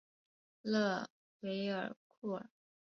[0.63, 1.07] 勒
[1.41, 2.49] 韦尔库尔。